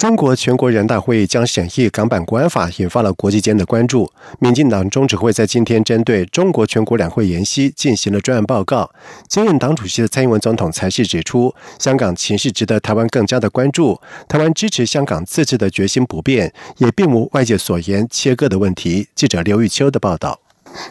[0.00, 4.10] 中国全国人大会议将审议港版国安法，引发了国际间的关注。
[4.38, 8.90] 民进党中指会在今天针对中国全国两会研析进行了专案报告。
[9.28, 14.00] 兼任党主席的蔡英文总统才是指出，香港情势值得台湾更加的关注。
[14.26, 19.08] 台湾支持香港自治的决心不变，也并无外界所言切割的问题。
[19.14, 20.40] 记者刘玉秋的报道。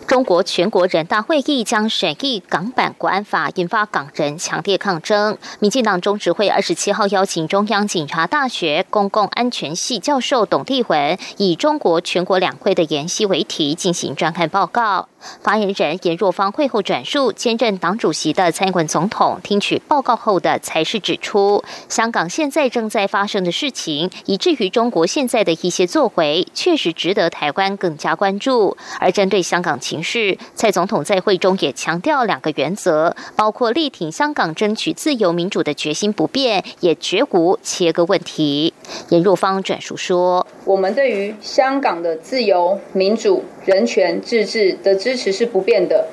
[0.08, 5.38] 中国全国人大会议将审议港版国安法，引发港人强烈抗争。
[5.60, 15.08] 民进党中执会二十七号邀请中央警察大学公共安全系教授董立文，以“中国全国两会的研习”为题进行专刊报告。
[15.42, 28.78] 发言人严若芳会后转述，兼任党主席的蔡英文总统听取报告后的才是指出，香港现在正在发生的事情，以至于中国现在的一些作为，确实值得台湾更加关注。
[29.00, 38.74] 而针对香港情势，蔡总统在会中也强调两个原则，包括力挺香港争取自由民主的决心不变，也绝无切割问题。
[39.10, 46.06] 严若芳转述说：“我们对于香港的自由民主。”人权自治的支持是不变的，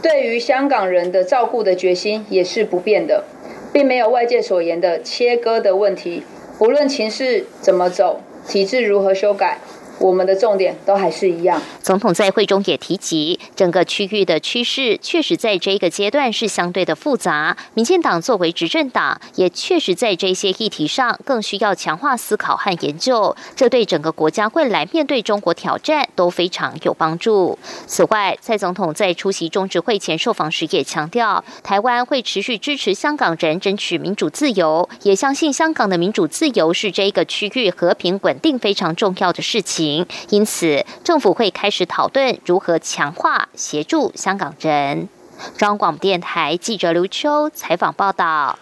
[0.00, 3.24] 对于香港人的照顾的决心也是不变的，
[3.72, 6.22] 并没有外界所言的切割的问题。
[6.60, 9.58] 无论情势怎么走，体制如何修改。
[9.98, 11.60] 我们的重点都还是一样。
[11.82, 17.56] 总统在会中也提及，整个区域的趋势确实在这个阶段是相对的复杂。
[17.74, 27.58] 民进党作为执政党，也确实在这些议题上更需要强化思考和研究，这对整个国家未来面对中国挑战都非常有帮助。
[27.86, 39.85] 此外，蔡总统在出席中执会前受访时也强调，台湾会持续支持香港人争取民主自由，也相信香港的民主自由是这个区域和平稳定非常重要的事情。
[40.30, 45.08] 因此，政府会开始讨论如何强化协助香港人。
[45.56, 48.58] 中央广播电台记者刘秋采访报道。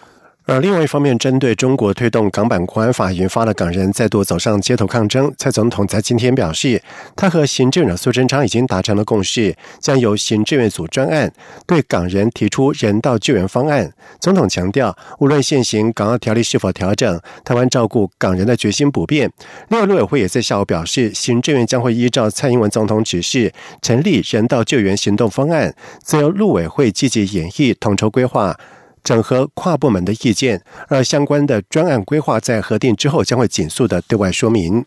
[0.46, 5.32] 而另外一方面，针对中国推动港版国安法引发了港人再度走上街头抗争。
[5.38, 6.82] 蔡总统在今天表示，
[7.16, 11.32] 他和行政长苏贞昌已经达成了共识，将由行政院组专案
[11.66, 13.90] 对港人提出人道救援方案。
[14.20, 19.32] 总统强调，无论现行港澳条例是否调整，台湾照顾港人的决心不变。
[19.68, 23.50] 另外，陆委会也在下午表示，行政院将会依照蔡英文总统指示，
[23.80, 28.54] 成立人道救援行动方案，则由陆委会积极演绎、统筹规划。
[29.04, 34.84] 整合跨部门的意见，而相关的专案规划在核定之后将会紧速的对外说明。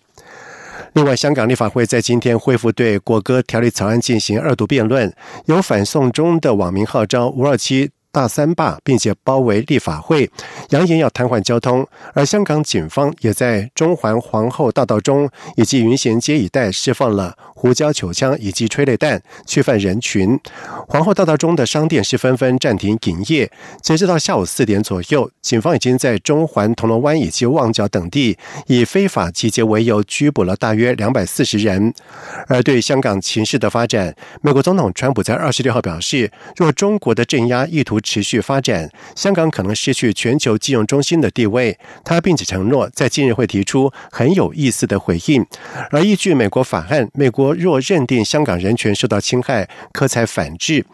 [0.94, 5.13] 另外，香港立法会在今天恢复对国歌条例草案进行二读辩论，
[5.45, 7.91] 有反送中的网民号召五二七。
[8.17, 10.28] 大三罢，并且包围立法会，
[10.72, 11.88] 扬言要瘫痪交通。
[12.16, 20.35] 而香港警方也在中环皇后大道中以及云贤街一带释放了胡椒球枪以及催泪弹，驱散人群。
[20.88, 23.51] 皇后大道中的商店是纷纷暂停营业。
[23.83, 28.35] 截止到下午四点左右，警方已经在中环、铜锣湾以及旺角等地
[28.66, 31.94] 以非法集结为由拘捕了大约两百四十人。
[32.47, 38.01] 而对香港情势的发展，美国总统川普在二十六号表示，若中国的镇压意图。
[38.07, 41.78] 持续发展，香港可能失去全球金融中心的地位。
[42.06, 45.45] 他并且承诺在近日会提出很有意思的回应。
[45.91, 50.85] 而依据美国法案，美国若认定香港人权受到侵害，可采反制。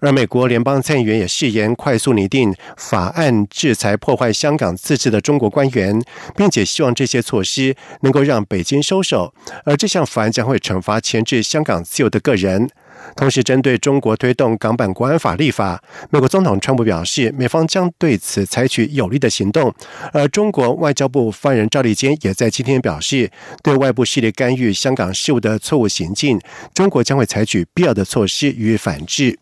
[0.00, 6.02] 而美国联邦参议员也誓言快速拟定法案，制裁破坏香港自治的中国官员，
[6.34, 9.34] 并且希望这些措施能够让北京收手。
[9.66, 12.70] 而这项法案将会惩罚牵制香港自由的个人。
[13.16, 19.72] 同时，针对中国推动港版国安法立法，美国总统川普表示，美方将对此采取有力的行动。
[20.12, 23.30] 而中国外交部发言人赵立坚也在今天表示，
[23.62, 26.40] 对外部势力干预香港事务的错误行径，
[26.74, 29.38] 中国将会采取必要的措施予以反制。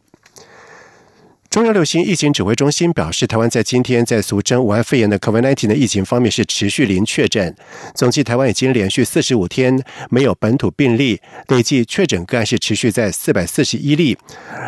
[1.50, 7.53] 中央流行疫情指挥中心表示，台湾在今天在俗称武汉肺炎的 COVID-19 的疫情方面是持续零确诊。
[7.92, 14.16] 总计台湾已经连续四十五天没有本土病例，累计确诊个案是持续在四百四十一例。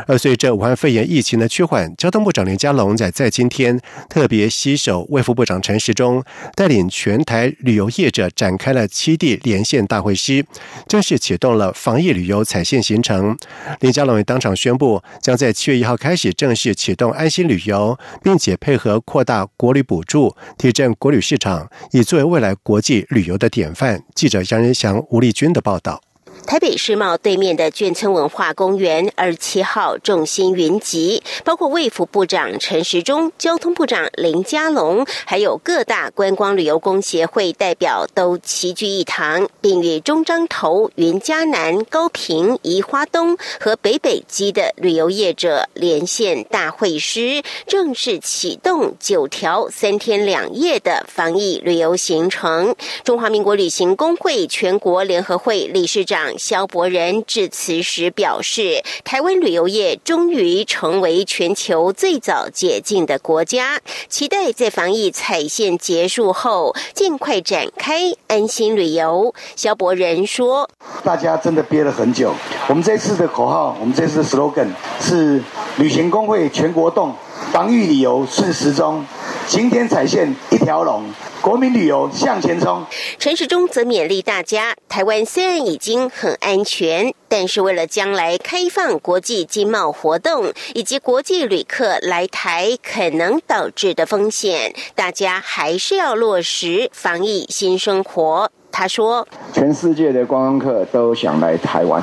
[0.08, 3.78] 而随着武汉肺炎疫情的趋缓，交通部长林佳龙在在今天
[4.10, 6.24] 特别携手卫副部长陈时中，
[6.56, 10.44] 带领全台旅游业者展开了七地连线大会师，
[10.88, 13.38] 正式启动了防疫旅游彩线行程。
[13.78, 16.71] 林佳龙也当场宣布，将在七月一号开始正式。
[16.74, 24.02] 启动安心旅游，并且配合扩大国旅补助，提振国旅市场，以作为未来国际旅游的典范。
[24.14, 26.00] 记者杨仁祥、吴立军的报道。
[26.46, 52.74] 台北世贸对面的眷村文化公园二十七号众星云集，包括卫福部长陈时中、交通部长林佳龙，还有各大观光旅游工协会代表都齐聚一堂，并与中彰投、云嘉南、高平、宜花东和北北基的旅游业者连线大会师，正式启动九条三天两夜的防疫旅游行程。
[53.04, 56.31] 中华民国旅行工会全国联合会理事长。
[56.38, 69.34] 萧伯仁致辞时表示，台湾旅游业终于成为全球最早解禁的国家，期待在防疫踩线结束后，尽快展开安心旅游。
[69.56, 70.68] 萧伯仁说
[71.04, 72.34] ：“大家真的憋了很久，
[72.68, 74.68] 我们这次的口号，我们这次的 slogan
[75.00, 75.42] 是
[75.76, 77.14] 旅行工会全国动，
[77.52, 79.04] 防疫旅游顺时钟，
[79.46, 81.04] 晴天踩线一条龙。”
[81.42, 82.84] 国民旅游向前冲。
[83.18, 98.48] 陈时中则勉励大家：台湾虽然已经很安全，但是为了将来开放国际经贸活动以及国际旅客来台可能导致的风险，大家还是要落实防疫新生活。
[98.70, 102.00] 他说：“全世界的观光客都想来台湾，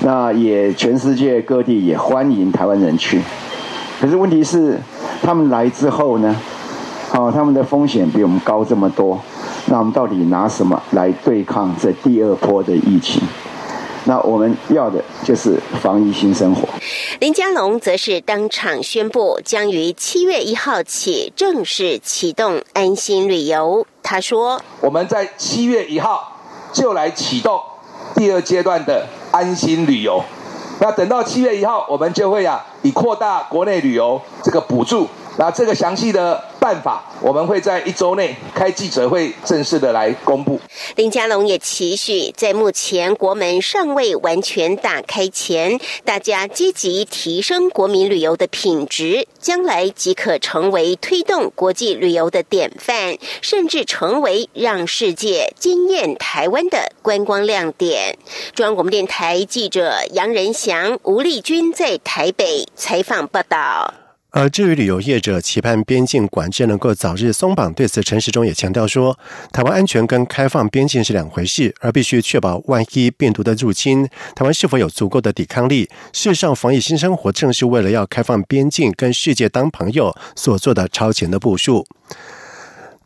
[0.00, 3.22] 那也全世界各地也欢迎台湾人去。
[4.00, 4.76] 可是问题是，
[5.22, 6.34] 他们来之后呢？”
[7.16, 9.18] 好，他们的风险比我们高这么多，
[9.68, 13.22] 那我们到底拿什么来对抗这第二波的疫情？
[14.04, 16.68] 那我们要的就是防疫新生活。
[17.18, 23.86] 林佳龙则是当场宣布，将于七月一号起正式启动安心旅游。
[24.02, 26.36] 他说：“我们在七月一号
[26.70, 27.58] 就来启动
[28.14, 30.22] 第二阶段的安心旅游。
[30.80, 35.08] 那等到七月一号，我们就会啊，以扩大国内旅游这个补助。
[35.38, 40.58] 那这个详细的。”办法，我们会在一周内开记者会，正式的来公布。
[40.96, 58.18] 林佳龙也期许，在目前国门尚未完全打开前，大家积极提升国民旅游的品质，将来即可成为推动国际旅游的典范，甚至成为让世界惊艳台湾的观光亮点。
[58.54, 64.05] 中央广播电台记者杨仁祥、吴丽君在台北采访报道。
[64.38, 69.18] 而至于旅游业者期盼边境管制能够早日松绑，对此陈时中也强调说，
[69.50, 75.88] 台湾安全跟开放边境是两回事，而必须确保万一病毒的入侵，台湾是否有足够的抵抗力。
[76.12, 81.86] 事实上，防疫新生活正是为了要开放边境，跟世界当朋友所做的超前的部署。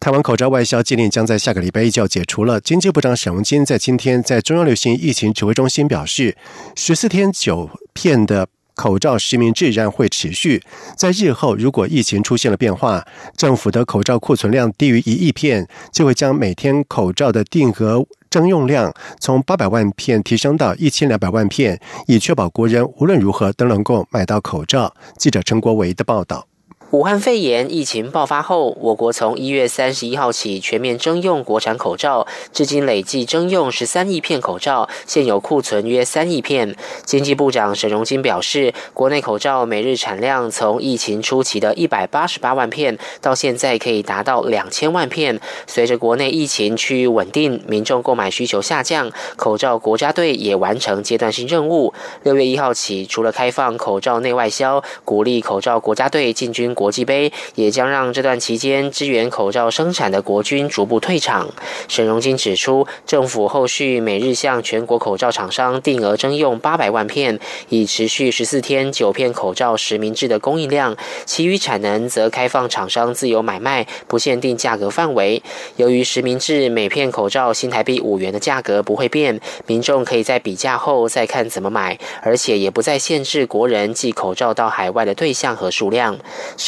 [0.00, 2.60] 台湾口罩外销禁令将在下个礼拜一就要解除了。
[2.60, 6.36] 经济部长沈荣金在今天在中央流行疫情指挥中心表示，
[6.74, 8.48] 十四天九片的。
[8.80, 10.62] 口罩实名制仍会持续，
[10.96, 13.06] 在日后如果疫情出现了变化，
[13.36, 18.90] 政府的口罩库存量低于一亿片，就会将每天口罩的定额征用量
[19.20, 24.94] 从八百万片提升到一千两百万片，以确保国人无论如何都能够买到口罩。
[25.18, 26.49] 记者陈国维的报道。
[26.90, 36.74] 武汉肺炎疫情爆发后，我国从一月三十一号起全面征用国产口罩，至今累计征用十三亿片口罩，现有库存约三亿片。
[37.04, 45.40] 经济部长沈荣金表示，国内口罩每日产量从疫情初期的一百八十八万片，到现在可以达到两千万片。
[45.68, 51.94] 随着国内疫情趋于稳定，民众购买需求下降，口罩国家队也完成阶段性任务。
[52.24, 56.74] 六月一号起，除了开放口罩内外销，鼓励口罩国家队进军。
[56.80, 61.46] 国际杯也将让这段期间支援口罩生产的国军逐步退场。
[61.88, 70.96] 沈荣金指出，政府后续每日向全国口罩厂商定额征用八百万片，以持续十四天九片口罩实名制的供应量。
[71.26, 75.42] 其余产能则开放厂商自由买卖，不限定价格范围。
[75.76, 86.18] 由于实名制每片口罩新台币五元的价格不会变，民众可以在比价后再看怎么买，而且也不再限制国人寄口罩到海外的对象和数量。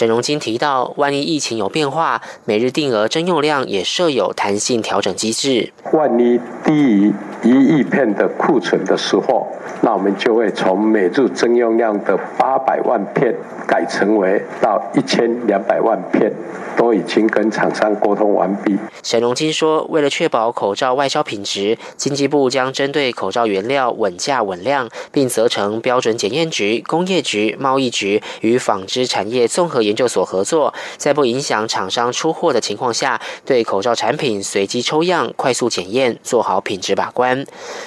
[0.03, 5.73] 沈荣金提到，万一疫情有变化，每日定额征用量也设有弹性调整机制。
[5.93, 9.47] 万一低于一亿片的库存的时候，
[9.83, 13.33] 那我们就会从每日征用量的八百万片
[13.65, 16.33] 改成为到一千两百万片，
[16.77, 18.77] 都已经跟厂商沟通完毕。
[19.05, 29.92] 沈荣金说，为了确保口罩外销品质，经济部将针对口罩原料稳价稳量，并责成标准检验局、工业局、贸易局与纺织产业综合研。
[29.93, 37.45] 研究所合作，在不影响厂商出货的情况下，对口罩产品随机抽样、快速检验，做好品质把关。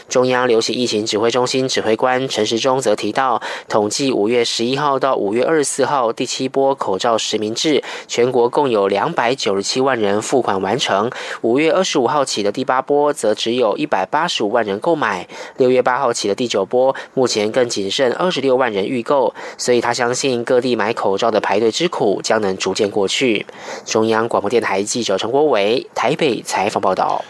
[0.08, 11.10] 中央流行疫情指挥中心指挥官陈时中则提到，统计五月十一号到五月二十四号第七波口罩实名制，全国共有两百九十七万人付款完成。
[11.42, 15.28] 五月二十五号起的第八波，则只有一百八十五万人购买。
[15.58, 19.34] 六月八号起的第九波，目前更仅剩二十六万人预购。
[19.58, 23.46] 所以他相信各地买口罩的排队之苦将能逐渐过去。
[23.86, 27.24] 中央广播电台记者陈国伟台北采访报道。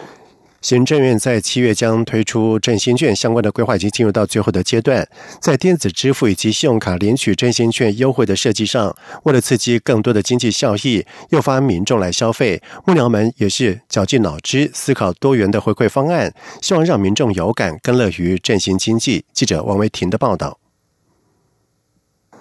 [0.62, 5.06] 行政院在七月将推出振兴券相关的规划已经进入到最后的阶段，
[5.40, 8.92] 在电子支付以及信用卡领取振兴券优惠的设计上，
[9.22, 19.24] 为了刺激更多的经济效益，诱发民众来消费，幕僚们也是绞尽脑汁思考多元的回馈方案，希望让民众有感，更乐于振兴经济。
[19.32, 20.58] 记者王维婷的报道。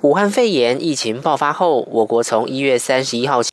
[0.06, 3.50] 武汉肺炎疫情爆发后，我国从一月三十一号起。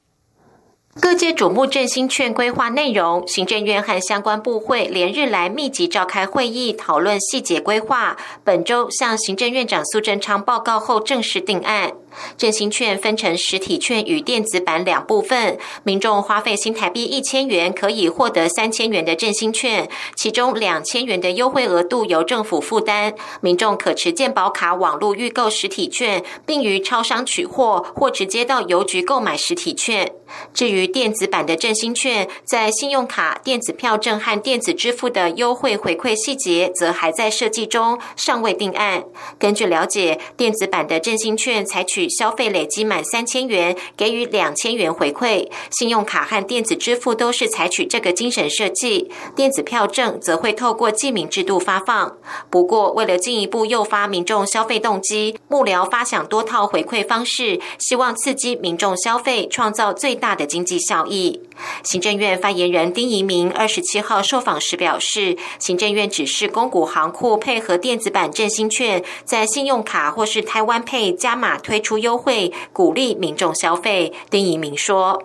[1.00, 8.18] 各界瞩目振兴券规划内容，行政院和相关部会连日来密集召开会议，讨论细节规划。
[8.44, 11.94] 本周向行政院长苏贞昌报告后，正式定案。
[12.36, 30.12] 振兴券分成实体券与电子版两部分，民众花费新台币一千元可以获得三千元的振兴券，其中两千元的优惠额度由政府负担，民众可持健保卡网络预购实体券，并于超商取货或直接到邮局购买实体券。
[30.54, 39.04] 至于电子版的振兴券，在信用卡、电子票证和电子支付的优惠回馈细节，则还在设计中，尚未定案。
[39.38, 52.16] 根据了解，电子版的振兴券采取消费累积满三千元，给予两千元回馈；信用卡和电子支付都是采取这个精神设计，电子票证则会透过记名制度发放。
[52.50, 61.40] 不过，为了进一步诱发民众消费动机，幕僚发想多套回馈方式，希望刺激民众消费，创造最大的经济效益。
[61.84, 74.12] 行政院发言人丁仪明二十七号受访时表示，行政院指示公股行库配合电子版振兴券，在信用卡或是台湾配加码推出优惠，鼓励民众消费。
[74.30, 75.22] 丁仪明说：“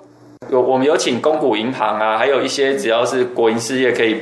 [0.50, 4.22] 有我们有请公股银行啊，还有一些只要是国营事业可以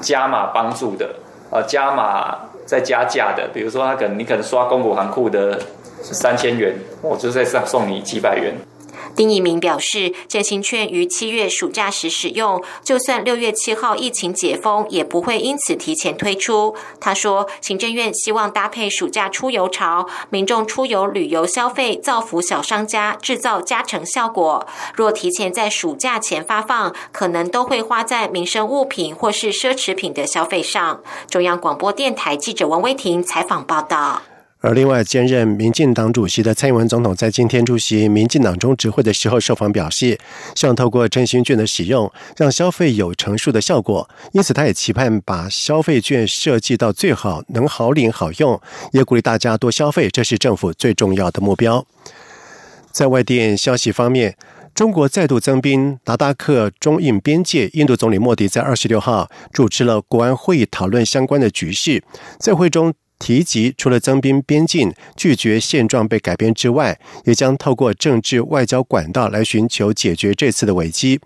[0.00, 1.16] 加码帮助的，
[1.50, 5.60] 呃，加码再加价的，比如说他可能你可能刷公股行库的
[6.00, 8.54] 三千元，我就在上送你几百元。”
[9.14, 16.74] 丁一鸣表示，振兴券于七月暑假时使用，就算六月七号疫情解封，也不会因此提前推出。
[17.00, 24.66] 他说，行政院希望搭配暑假出游潮，民众出游旅游消费，造福小商家，制造加成效果。
[24.94, 31.02] 若提前在暑假前发放，可能都会花在民生物品或是奢侈品的消费上。
[31.28, 34.22] 中央广播电台记者王威婷采访报道。
[34.64, 40.16] 而另外，兼任民进党主席的蔡英文总统在今天出席民进党中执会的时候受访表示，
[40.54, 44.08] 希望透过振兴券的使用，让消费有乘数的效果。
[44.30, 48.60] 因此，他也期盼把消费券设计到最好，能好领好用，
[48.92, 51.84] 也鼓励大家多消费，这是政府最重要的目标。
[52.92, 54.36] 在外电消息方面，
[54.76, 62.04] 中国再度增兵达达克中印边界，印度总理莫迪在二十六号主持了国安会议，讨论相关的局势，
[62.38, 62.94] 在会中。
[63.22, 71.20] 提及除了增兵边境、拒绝现状被改变之外，也将透过政治外交管道来寻求解决这次的危机。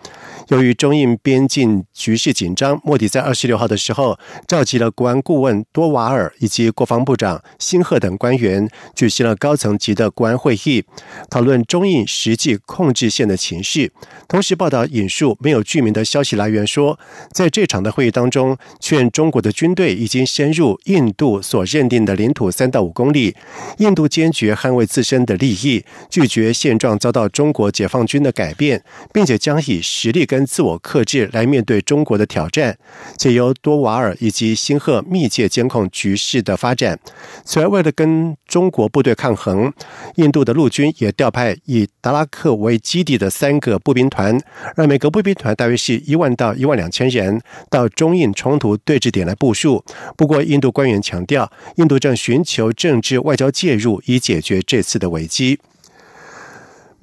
[0.48, 10.84] 由于中印边境局势紧张，莫迪在二十六号的时候召集了国安顾问多瓦尔以及国防部长辛赫等官员，举行了高层级的国安会议，
[11.30, 13.90] 讨论中印实际控制线的情势。
[14.28, 16.98] 同时，报道引述没有具名的消息来源说，
[17.32, 21.85] 在这场的会议当中，劝中国的军队已经深入印度所认。
[21.88, 23.34] 定的领土三到五公里，
[23.78, 32.76] 印度坚决捍卫自身的利益，拒绝现状遭到中国解放军的改变，并且将以实力跟自我克制来面对中国的挑战。
[33.16, 36.98] 且由多瓦尔以及辛赫密切监控局势的发展。
[37.44, 39.72] 此外，为了跟中国部队抗衡，
[40.16, 44.38] 印度的陆军也调派以达拉克为基地的三个步兵团，
[44.74, 47.40] 而每个步兵团大约是一万到一万两千人，
[47.70, 49.84] 到中印冲突对峙点来部署。
[50.16, 51.50] 不过，印度官员强调。
[51.76, 55.58] 印度正寻求政治外交介入，以解决这次的危机。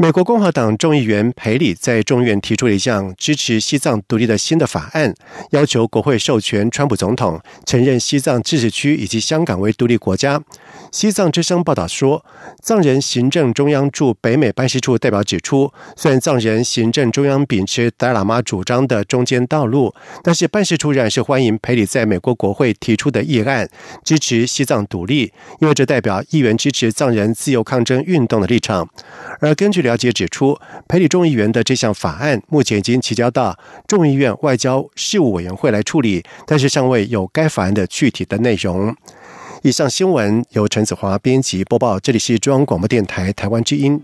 [0.04, 5.16] 美国共和党众议员裴里在众院提出了一项支持西藏独立的新的法案，
[5.52, 10.44] 要求国会授权川普总统承认西藏自治区以及香港为独立国家。
[10.92, 12.26] 西藏之声报道说，
[12.62, 23.70] 藏人行政中央驻北美办事处代表指出，虽然藏人行政中央秉持达喇嘛主张的中间道路，但是办事处仍然是欢迎裴里在美国国会提出的议案，
[24.04, 25.32] 支持西藏独立，
[25.62, 28.90] 因为这代表议员支持藏人自由抗争运动的立场。
[29.40, 29.93] 而根据了。
[29.94, 30.58] 交接指出，
[30.88, 33.58] 培理众议员的这项法案目前已经提交到
[33.88, 38.96] 众议院外交事务委员会来处理，但是尚未有该法案的具体的内容。
[39.62, 44.04] 以上新闻由陈子华编辑播报，这里是中央广播电台台湾之音。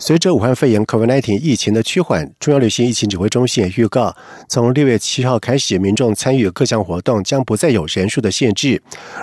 [0.00, 4.14] 随着武汉肺炎 （COVID-19） 疫情的趋缓，中央流行疫情指挥中心也预告，
[4.48, 8.80] 从六月七号开始，民众参与各项活动将不再有人数的限制。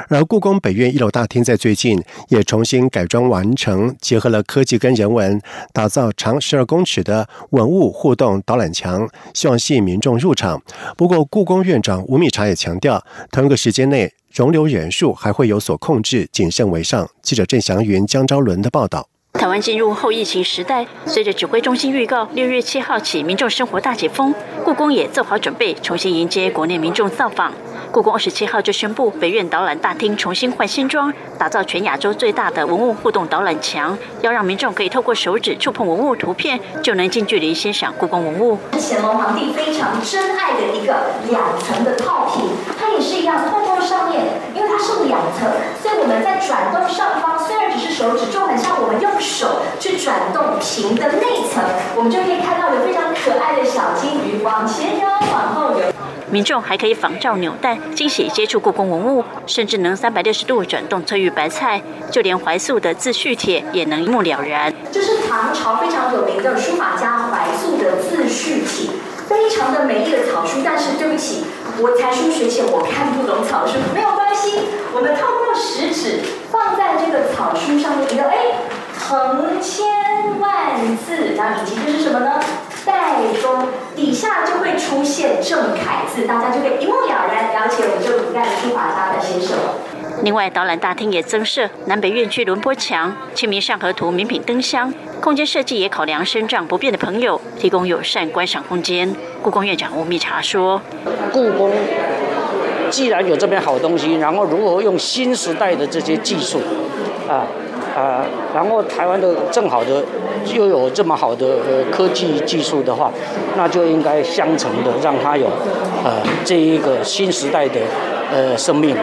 [0.09, 5.41] 而故宫北院一楼大厅在最近也重新改装完成，结合了科技跟人文，
[5.71, 10.61] 打造长十二公尺的文物互动导览墙，希望吸引民众入场。
[10.97, 13.01] 不过，故宫院长吴米察也强调，
[13.31, 17.09] 同一个时间内容留人数还会有所控制，谨慎为上。
[17.21, 19.07] 记者郑祥云、江昭伦的报道。
[19.37, 27.51] 台湾进入后疫情时代，随着指挥中心预告，六月七号起民众生活大解封，故宫也做好准备，重新迎接国内民众造访。
[27.91, 38.57] 故宫二十七号就宣布，北院导览大厅重新换新装，打造全亚洲最大的文物互动导览墙，要让民众可以透过手指触碰文物图片，就能近距离欣赏故宫文物。
[38.71, 42.45] 乾隆皇帝非常珍爱的一个两层的套品，
[42.77, 44.25] 它也是一样，碰碰上面，
[44.77, 45.47] 它是两层，
[45.81, 51.63] 所以我们在转动上方，虽然只是手指，就很像我们用手去转动屏的内层，
[51.95, 55.85] 我们就可以看到有非常可爱的小金鱼往前游，往后游。
[56.29, 64.73] 民众还可以仿照扭蛋，惊喜接触故宫文物，甚至能三百六十度转动翠玉白菜，就连怀素的自叙帖也能一目了然。
[64.91, 68.89] 这是唐朝非常有名的书法家怀素的自叙帖，
[69.29, 70.59] 非常的美丽的草书。
[70.65, 71.45] 但是对不起，
[71.79, 74.59] 我才疏学浅，我看不懂草书，没有关系，
[74.93, 76.19] 我们透过食指
[76.51, 78.37] 放在这个草书上面，一个哎，
[78.99, 79.85] 横千
[80.39, 82.39] 万字，然后以及这是什么呢？
[82.85, 89.63] 代中底下就会出现正楷字，大家就可以一目了然了解我们这古代的书法家的写什么。
[90.21, 99.13] 另外，导览大厅也增设南北院区轮播墙、清明上河图名品灯箱，空间设计也考量身障不便的朋友，提供友善观赏空间。
[99.41, 100.79] 故宫院长吴密察说
[101.33, 101.71] ：“故宫
[102.89, 106.59] 既然有这边好东西，然后如何用新时代的这些技术，
[107.29, 107.47] 啊？”
[107.95, 110.03] 啊，然后台湾的正好的
[110.53, 113.09] 又有这么好的呃科技技术的话，
[113.55, 115.47] 那就应该相乘的，让它有
[116.03, 117.79] 呃这一个新时代的
[118.31, 118.95] 呃生命。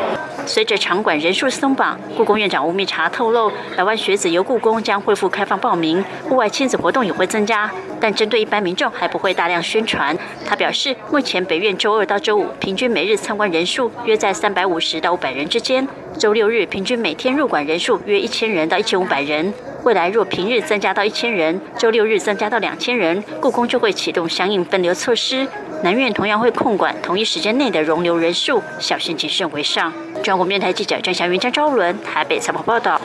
[0.45, 10.17] 随着场馆人数松绑，故宫院长吴密察透露，百万学子游故宫将恢复开放报名，户外亲子活动也会增加，但针对一般民众还不会大量宣传。
[10.45, 15.87] 他表示，目前北院周二到周五平均每日参观人数约在三百五十到五百人之间，
[16.19, 19.55] 周六日平均每天入馆人数约一千人到一千五百人。
[19.85, 25.47] 未来若平日增加到一千人，周六日增加到两千人，故宫就会启动相应分流措施。
[25.83, 29.93] 南院同样会控管同一时间内的容留人数，小心谨慎为上。
[30.23, 33.01] 中国面台记者张祥云、张昭伦台北采访报道。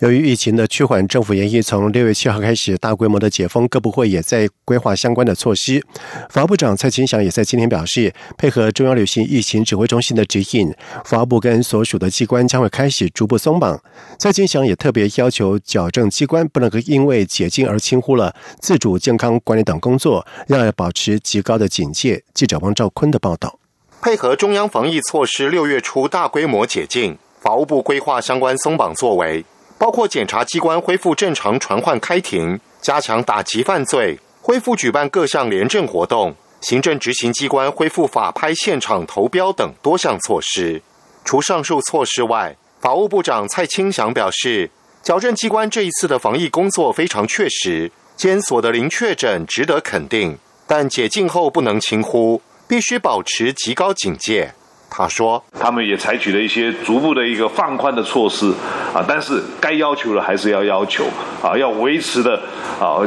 [0.00, 5.84] 由于疫情的趋缓，政府研议从六月七号开始大规模的解封，各部会也在规划相关的措施。
[6.30, 10.72] 法务部长蔡清祥也在今天表示，配合中央流行疫情指挥中心的指引，
[11.04, 13.78] 法务部跟所属的机关将会开始逐步松绑。
[14.18, 22.22] 蔡清祥也特别要求矫正机关不能够因为解禁而轻忽了自主健康管理等工作，要保持极高的警戒。
[22.32, 23.58] 记者王兆坤的报道。
[24.00, 29.44] 配合中央防疫措施，六月初大规模解禁，法务部规划相关松绑作为。
[29.80, 40.82] 包括检察机关恢复正常传唤开庭，加强打击犯罪，恢复举办各项廉政活动；行政执行机关恢复法拍现场投标等多项措施。
[41.24, 44.70] 除上述措施外，法务部长蔡清祥表示，
[45.02, 54.52] 矫正机关这一次的防疫工作非常确实，监所的零确诊值得肯定，但解禁后不能轻忽，必须保持极高警戒。
[54.90, 58.52] 他说：“他们也采取了一些逐步的一个放宽的措施
[58.92, 61.04] 啊，但是该要求的还是要要求
[61.40, 62.34] 啊，要维持的
[62.80, 62.98] 啊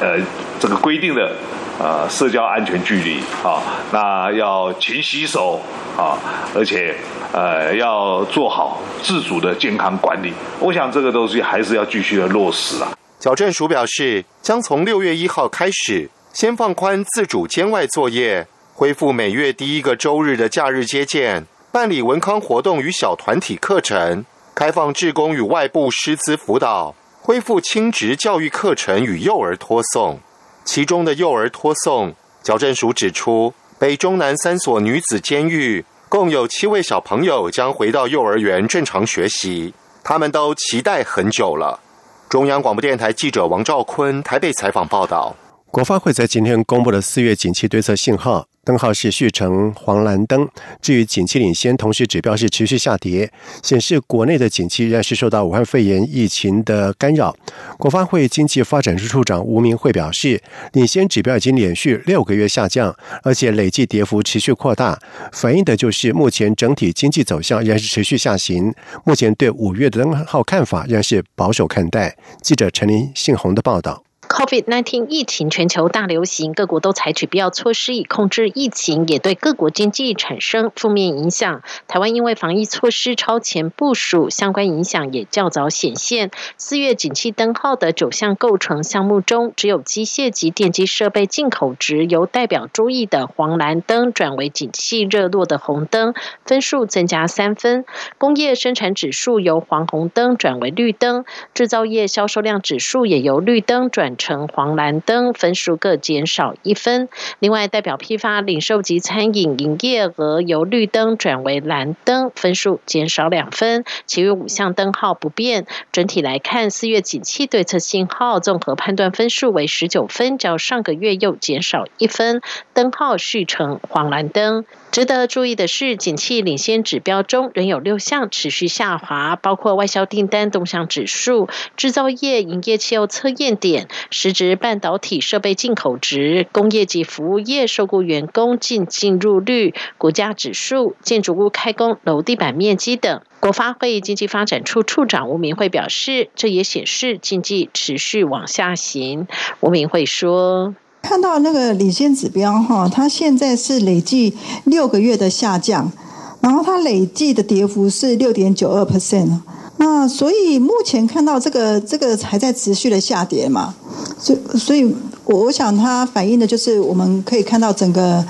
[0.00, 0.16] 呃
[0.60, 1.34] 这个规定的
[1.80, 3.60] 啊社交安全距离啊，
[3.92, 5.60] 那要勤洗手
[5.98, 6.16] 啊，
[6.54, 6.94] 而且
[7.32, 10.32] 呃要做好自主的健康管理。
[10.60, 18.46] 我想这个东西还是要继续的落实啊。”矫正署表示，将从六月一号开始，先放宽自主监外作业。
[18.78, 30.20] 恢复每月第一个周日的假日接见，办理文康活动与小团体课程，开放志工与外部师资辅导，恢复亲职教育课程与幼儿托送。
[30.66, 39.72] 其中的幼儿托送，矫正署指出，北中南三所女子监狱共有七位小朋友将回到幼儿园正常学习，
[40.04, 41.80] 他们都期待很久了。
[42.28, 45.34] 中央广播电台记者王兆坤台北采访报道。
[45.70, 48.46] 国发会在今天公布了四月景气对策信号。
[48.66, 50.48] 灯号是续成黄蓝灯，
[50.82, 53.30] 至于景气领先，同时指标是持续下跌，
[53.62, 57.36] 显示国内的景气仍然是受到武汉肺炎疫情的干扰。
[57.78, 64.98] 国发会经济发展处处长吴明慧表示，领先指标已经连续六个月下降，而且累计跌幅持续扩大，
[65.30, 68.74] 反映的就是目前整体经济走向仍然是持续下行。
[69.04, 72.16] 目前对五月的灯号看法仍然是保守看待。
[72.42, 74.05] 记者陈林信宏的报道。
[74.36, 81.62] COVID-19 疫情全球大流行，各国都采取必要措施以控制疫情，也对各国经济产生负面影响。
[81.88, 86.30] 台湾因为防疫措施超前部署，相关影响也较早显现。
[86.58, 96.12] 四月景气灯号的九项构成项目中，只有机械及电机设备进口值由代表注意的黄蓝灯转为景气热络的红灯，
[96.44, 97.86] 分数增加三分。
[98.18, 104.14] 工业生产指数由黄红灯转为绿灯，制造业销售量指数也由绿灯转。
[104.25, 107.08] 成黄蓝灯分数各减少一分，
[107.38, 115.66] 另外代表批发、零售及餐饮营业额由绿灯转为蓝灯，分数减少两分，其余五项灯号不变。
[115.92, 122.42] 整体来看，四月景气对策信号综合判断分数为十九分，较上个月又减少一分，
[122.74, 124.64] 灯号续成黄蓝灯。
[124.90, 143.20] 值得注意的是，景气领先指标中仍有六项持续下滑，包括外销订单动向指数、制造业营业汽油测验点、实质半导体设备进口值、工业及服务业受雇员工进进入率、股价指数、建筑物开工楼地板面积等。
[143.40, 149.28] 国发会经济发展处处长吴明慧表示，这也显示经济持续往下行。
[149.60, 150.74] 吴明慧说。
[151.02, 155.92] 看到那个领先指标哈，它现在是累计六个月的下降，
[156.40, 159.40] 然后它累计的跌幅是六点九二 percent
[159.78, 163.74] 那所以目前看到这个这个还在持续的下跌嘛，
[164.18, 168.24] 所所以我我想它反映的就是我们可以看到整个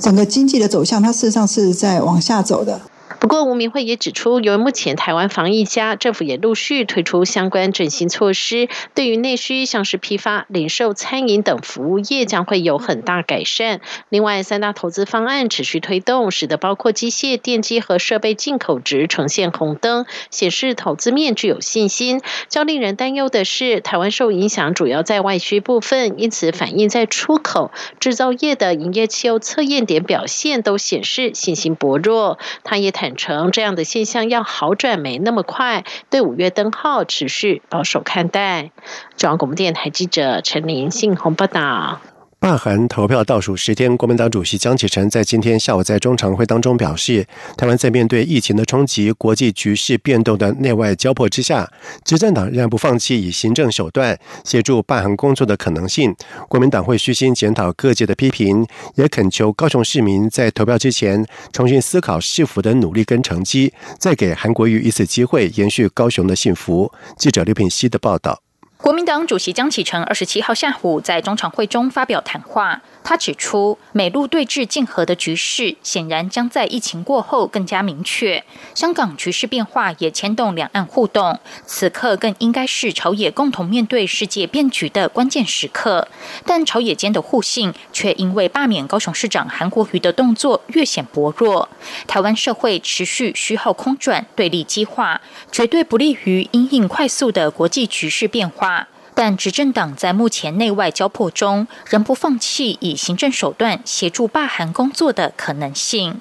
[0.00, 2.80] 整个经济的走向，它事实上是在往下走的。
[3.18, 13.80] 不过，吴明慧也指出，由于目前台湾防疫加，政府也陆续推出相关振兴措施，对于内需像是批发、零售、餐饮等服务业将会有很大改善。
[14.10, 22.20] 另外，三大投资方案持续推动，使得包括机械、电机和设备进口值呈现红灯，显示投资面具有信心。
[22.48, 32.38] 较令人担忧的是，台湾受影响主要在外需部分，因此反映在出口、制造业的营业汽油测验点表现都显示信心薄弱。
[32.62, 33.05] 他也谈。
[33.06, 38.72] 坦诚这样的现象要好转没那么快，对五月灯号持续保守看待。
[39.16, 42.00] 中央广播电台记者陈林信鸿报道。
[42.38, 51.68] 罢韩投票倒数十天，国民党主席江启臣在今天下午在中常会当中表示，台湾在面对疫情的冲击、国际局势变动的内外交迫之下，
[52.04, 56.14] 执政党仍然不放弃以行政手段协助罢韩工作的可能性。
[56.48, 66.92] 国民党会虚心检讨各界的批评，也恳求高雄市民在投票之前重新思考是否的努力跟成绩，再给韩国瑜一次机会，延续高雄的幸福。
[67.16, 68.45] 记者刘品希的报道。
[68.78, 72.82] 国民党主席江启臣二十七号下午在中常会中发表谈话。
[73.02, 78.44] 他指出，美陆对峙竞合的局势显然将在疫情过后更加明确。
[78.74, 86.08] 香港局势变化也牵动两岸互动，此刻更应该是朝野共同面对世界变局的关键时刻。
[86.44, 91.68] 但朝野间的互信却因为罢免高雄市长韩国瑜的动作越显薄弱。
[92.06, 98.88] 台湾社会持续虚耗空转，对立激化，绝对不利于因应快速的国际局势变化。
[99.14, 106.20] 但执政党在目前内外交迫中，仍不放弃以行政手段协助罢韩工作的可能性。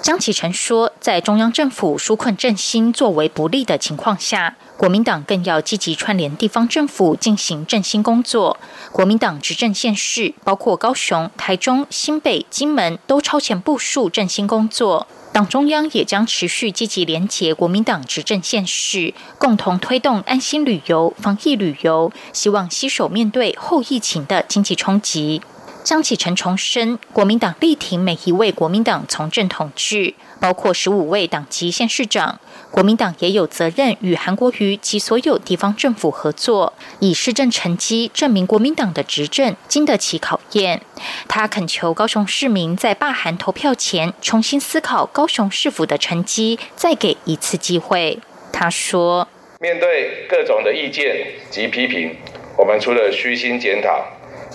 [0.00, 8.56] 江启臣说，在中央政府纾困振兴作为不利的情况下，国民党更要积极串联地方政府进行振兴工作。
[8.92, 15.08] 国民党执政县市包括高雄、台中、新北、金门，都超前部署振兴工作。
[15.36, 25.42] 党中央也将持续积极联结国民党执政县市，共同推动安心旅游、防疫旅游，希望携手面对后疫情的经济冲击。
[25.84, 32.40] 张启臣重申，国民党力挺每一位国民党从政同志，包括十五位党籍县市长。
[32.70, 40.82] 国民党也有责任与韩国瑜及所有地方政府合作，以市政成绩证明国民党的执政经得起考验。
[41.26, 48.18] 他恳求高雄市民在罢韩投票前重新思考高雄市府的成绩，再给一次机会。
[48.52, 49.26] 他说
[49.60, 52.16] ：“面对各种的意见及批评，
[52.58, 54.04] 我们除了虚心检讨，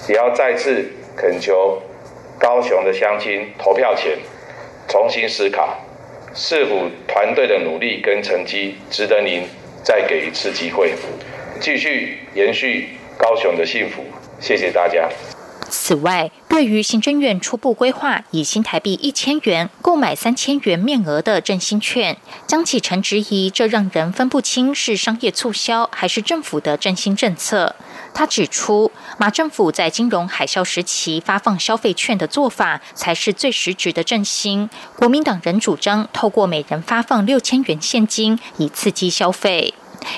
[0.09, 1.81] 也要再次恳求
[2.37, 4.19] 高雄的乡亲投票前
[4.91, 5.79] 重新思考，
[6.35, 9.43] 是否团队的努力跟成绩值得您
[9.81, 10.93] 再给一次机会，
[11.61, 14.03] 继续延续高雄的幸福。
[14.41, 15.07] 谢谢大家。”
[15.71, 27.77] 此外，对于行政院初步规划以新台币一千元购买三千元面额的振兴券，江启臣质疑这让人分不清是商业促销还是政府的振兴政策。
[28.13, 34.69] 他指出，马政府在金融海啸时期发放消费券的做法才是最实质的振兴。
[34.95, 39.73] 国民党人主张透过每人发放六千元现金，以刺激消费。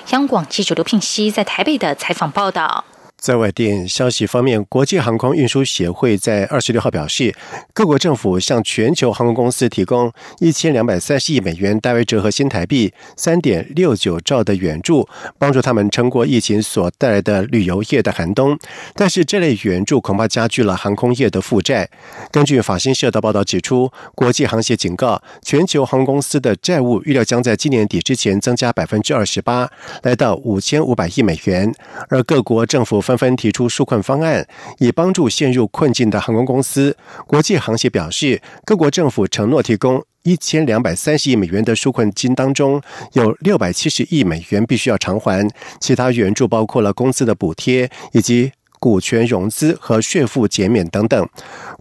[0.10, 2.84] 央广记者刘聘熙在台北的采访报道。
[3.23, 7.33] 在外电消息方面，国际航空运输协会在二十六号表示，
[7.73, 15.07] 各国政府向全球航空公司提供一千两百三十亿美元，大约折合新台币三点六九兆的援助，
[15.38, 18.59] 帮助他们撑过疫情所带来的旅游业的寒冬。
[18.93, 21.89] 但是，这类援助恐怕加剧了航空业的负债。
[22.29, 31.73] 根据法新社的报道指出，国际航协警告，全球航空公司的债务预料将在今年底之前增加百分之二十八，来到五千五百亿美元。
[32.09, 34.47] 而各国政府分纷纷提出纾困方案，
[34.80, 36.95] 以帮助陷入困境的航空公司。
[37.26, 42.82] 国际航协表示，各国政府承诺提供一千两百三十亿美元的纾困金，当中
[43.13, 45.49] 有六百七十亿美元必须要偿还，
[45.80, 48.52] 其他援助包括了工资的补贴以及。
[48.80, 51.30] 股权融资和税负减免等等，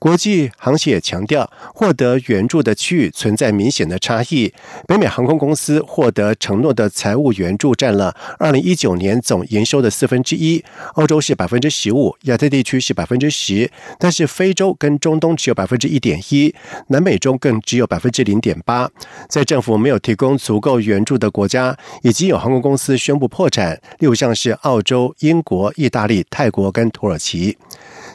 [0.02, 4.52] 国际航协也强调，获得援助的区域存在明显的差异。
[4.88, 16.52] 北美航空公司获得承诺的财务援助占了二零一九年总营收的四分之一，欧洲是百分之十五，亚太地区是百分之十，但是非洲跟中东只有百分之一点一，
[16.88, 18.90] 南美洲更只有百分之零点八。
[19.28, 26.90] 在政府没有提供足够援助的国家，已经有航空公司宣布破产，例如像是澳洲、英国、意大利、泰国跟。
[26.90, 27.56] 土耳其，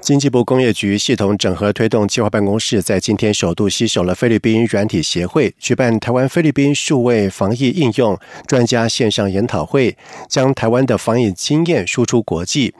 [0.00, 9.96] 经济部工业局系统整合推动计划办公室在今天首度携手了菲律宾软体协会，举办台湾菲律宾数位防疫应用专家线上研讨会，
[10.28, 12.74] 将台湾的防疫经验输出国际。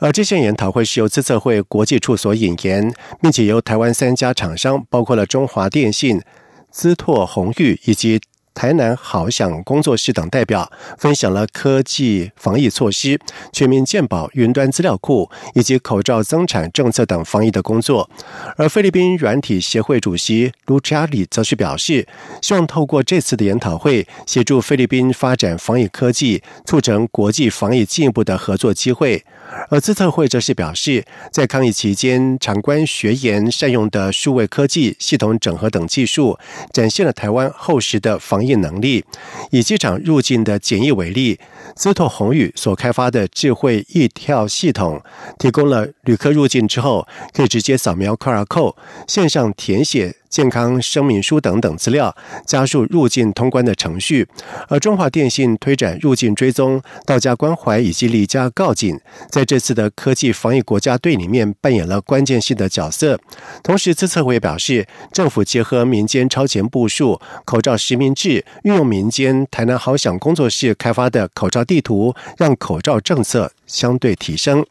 [0.00, 6.20] 而这项研讨会是由资策会国际处所引言，并且由台湾三家厂商，包括了中华电信、
[6.70, 8.20] 资拓宏裕以及。
[8.54, 13.20] 台南好想工作室等代表分享了科技防疫措施、
[13.52, 18.08] 全民健保云端资料库以及口罩增产政策等防疫的工作。
[18.56, 22.06] 而菲律宾软体协会主席卢查里则是表示，
[22.40, 29.24] 希望透过这次的研讨会，协助菲律宾发展防疫科技，促成国际防疫进一步的合作机会。
[29.68, 36.38] 而资策会则是表示，在抗疫期间，长官学研善用的数位科技、系统整合等技术，
[36.72, 39.04] 展现了台湾厚实的防疫能力。
[39.50, 41.38] 以机场入境的检疫为例，
[41.74, 45.00] 资拓宏宇所开发的智慧易跳系统，
[45.38, 48.74] 提供了旅客入境之后可以直接扫描 QR code，
[49.06, 50.16] 线上填写。
[50.34, 52.12] 健康声明书等等资料，
[52.44, 54.26] 加速入境通关的程序。
[54.68, 58.98] 而中华电信推展入境追踪、到家关怀以及离家告警，
[59.30, 63.16] 在这次的科技防疫国家队里面扮演了关键性的角色。
[63.62, 74.66] 同时，资策会表示，政府结合民间超前部署口罩实名制，运用民间台南好想工作室开发的口罩地图，让口罩政策相对提升。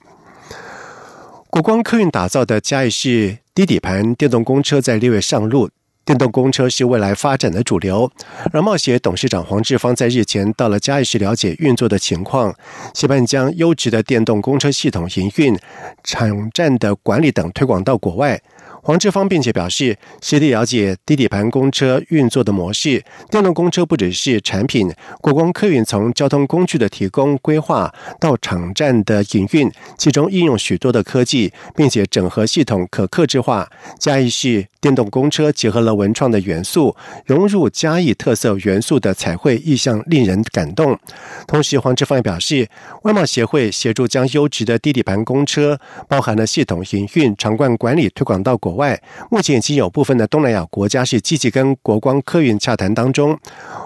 [1.53, 3.37] 国光客运打造的嘉义市。
[3.53, 5.69] 低底盘电动公车在六月上路，
[6.03, 8.11] 电动公车是未来发展的主流。
[8.51, 12.55] 而冒协董事长黄志芳在日前到了嘉义市了解运作的情况，
[12.95, 15.55] 期盼将优质的电动公车系统营运、
[16.03, 18.41] 场站的管理等推广到国外。
[18.85, 23.01] 黄志芳并且表示，实地了解低底盘公车运作的模式。
[23.31, 24.91] 电动公车不只是产品，
[25.21, 33.65] 国光客运从交通工具的提供规划到场站的营运，其中应用许多的科技，并且整合系统可克制化。
[33.97, 36.93] 嘉义市电动公车结合了文创的元素，
[37.25, 40.99] 融入嘉义特色元素的彩绘意象，令人感动。
[41.47, 42.67] 同时，黄志芳也表示，
[43.03, 48.72] 外贸协会协助将优质的低底盘公车，包含了系统营运、场馆管理推广到国。
[48.73, 53.37] 外，目前已经有部分的东南亚国家是积极跟国光客运洽谈当中。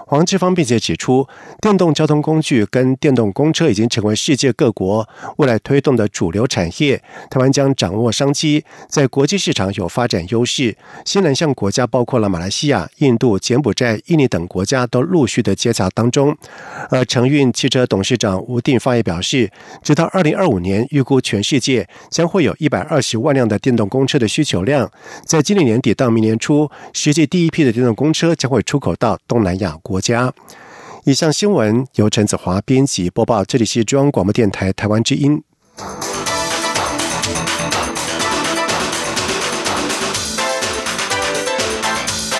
[0.08, 1.28] 黄志芳并且指出，
[1.60, 6.96] 电动交通工具跟电动公车已经成为世界各国未来推动的主流产业。
[7.28, 10.74] 台湾将掌握商机，在国际市场有发展优势。
[11.04, 16.34] 新南向国家包括了马来西亚、印度、柬埔寨、印尼等国家都陆续的接洽当中。
[16.88, 19.50] 而承运汽车董事长吴定发也表示，
[19.82, 24.90] 直到二零二五年，预估全世界将会有一百二十万辆的电动公车的需求量。
[25.26, 30.32] 在今年年底到明年初，实际第一批的电动公车将会出口到东南亚国国家。
[31.04, 35.42] 以上新闻由陈子华编辑播报，这里是中央广播电台台湾之音。